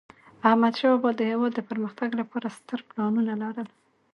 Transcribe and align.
احمدشاه 0.49 0.93
بابا 0.99 1.09
د 1.15 1.21
هیواد 1.31 1.51
د 1.55 1.59
پرمختګ 1.69 2.09
لپاره 2.21 2.55
ستر 2.57 2.79
پلانونه 2.89 3.33
لرل. 3.43 3.67